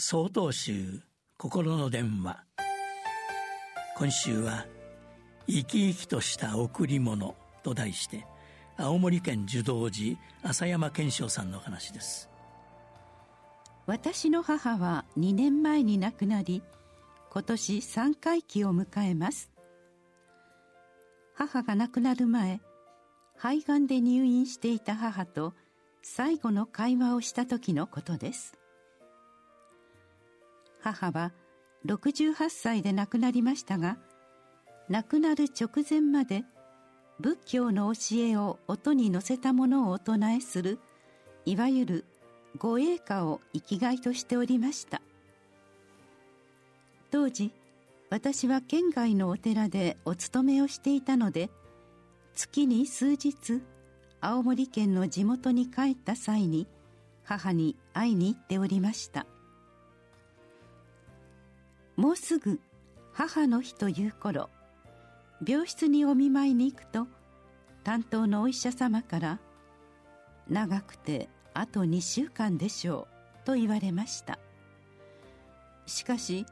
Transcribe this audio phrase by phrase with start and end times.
[0.00, 1.02] 総統集
[1.38, 2.44] 心の電話。
[3.96, 4.64] 今週は
[5.50, 8.24] 「生き生きとした贈り物」と題して
[8.76, 12.30] 青森県樹道寺浅山健昌さんの話です。
[13.86, 16.62] 私の母は2年前に亡くなり
[17.30, 19.50] 今年3回忌を迎えます。
[21.34, 22.60] 母が亡くなる前
[23.34, 25.54] 肺がんで入院していた母と
[26.02, 28.57] 最後の会話をした時のことです。
[30.92, 31.32] 母は
[31.86, 33.98] 68歳で亡くなりましたが
[34.88, 36.44] 亡くなる直前まで
[37.20, 40.78] 仏教の教えを音に乗せたものをお唱えする
[41.44, 42.04] いわゆる
[42.56, 45.02] 護衛歌を生きがいとしておりました。
[47.10, 47.52] 当時
[48.10, 51.50] 私は県外のお寺でお勤めをしていたので
[52.34, 53.62] 月に数日
[54.20, 56.66] 青森県の地元に帰った際に
[57.24, 59.26] 母に会いに行っておりました。
[61.98, 62.60] もうすぐ
[63.12, 64.50] 母の日という頃
[65.44, 67.08] 病室にお見舞いに行くと
[67.82, 69.40] 担当のお医者様から
[70.48, 73.08] 「長くてあと2週間でしょ
[73.42, 74.38] う」と言われました。
[75.86, 76.46] しかし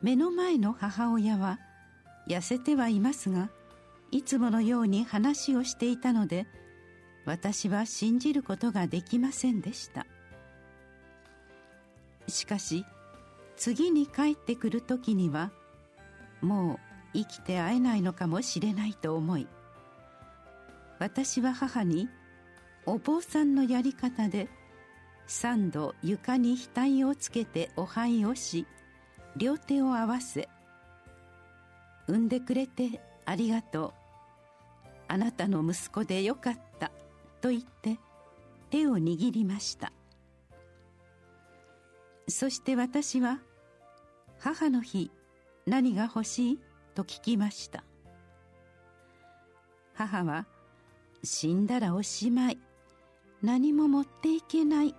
[0.00, 1.58] 目の前の母親は
[2.26, 3.50] 痩せてはいますが
[4.10, 6.46] いつものように話をしていたので
[7.26, 10.06] 私は信じることができませんでした。
[12.28, 12.86] しかし
[13.60, 15.50] 次に帰ってくる時には
[16.40, 16.78] もう
[17.12, 19.46] 生きて会えないのかもしれないと思い
[20.98, 22.08] 私は母に
[22.86, 24.48] お坊さんのやり方で
[25.26, 28.66] 三度床に額をつけてお拝をし
[29.36, 30.48] 両手を合わせ
[32.08, 33.92] 「産んでくれてありがとう。
[35.06, 36.90] あなたの息子でよかった」
[37.42, 37.98] と言って
[38.70, 39.92] 手を握りました。
[42.26, 43.40] そして私は
[44.40, 45.10] 母の日
[45.66, 46.58] 何が欲しい？
[46.94, 47.84] と聞きました。
[49.94, 50.46] 母は
[51.22, 52.58] 死んだらおしまい。
[53.42, 54.94] 何も持っていけない。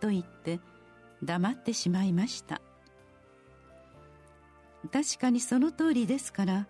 [0.00, 0.60] と言って
[1.22, 2.60] 黙ってしまいました。
[4.92, 6.66] 確かにその通りですから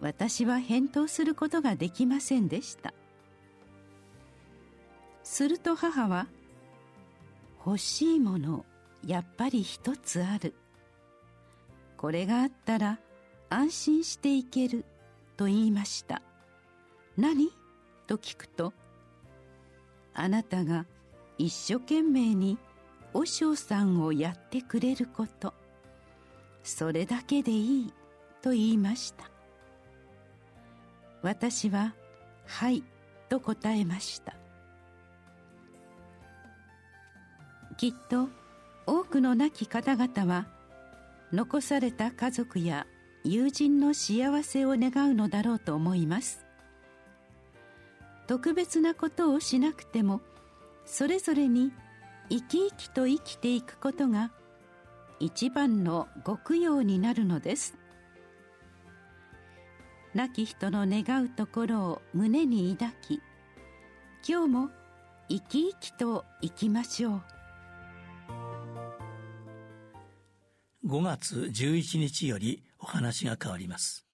[0.00, 2.92] 私は返答することができませんでした。
[5.22, 6.26] すると母は
[7.64, 8.64] 「欲しいもの
[9.06, 10.54] やっぱり一つある」
[12.02, 12.98] これがあったら
[13.48, 14.84] 安心していける
[15.36, 16.20] と言いました。
[17.16, 17.48] 何？
[18.08, 18.72] と聞くと
[20.12, 20.84] あなたが
[21.38, 22.58] 一生懸命に
[23.12, 25.54] 和尚さんをやってくれること。
[26.64, 27.92] それだけでいい
[28.42, 29.30] と言いました。
[31.22, 31.94] 私は
[32.46, 32.82] 「はい」
[33.30, 34.34] と答えました。
[37.76, 38.28] きっと
[38.86, 40.48] 多くの亡き方々は
[41.32, 42.86] 残された家族や
[43.24, 46.44] 友人の幸せを願うのだろうと思います。
[48.26, 50.20] 特別なことをしなくても
[50.84, 51.72] それぞれに
[52.28, 54.30] 生き生きと生きていくことが
[55.20, 57.76] 一番のご供養になるのです。
[60.14, 63.22] 亡き人の願うところを胸に抱き
[64.28, 64.70] 今日も
[65.28, 67.22] 生き生きと生きましょう。
[70.92, 74.04] 5月11日よりお話が変わります。